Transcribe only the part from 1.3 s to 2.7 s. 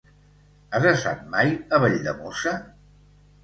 mai a Valldemossa?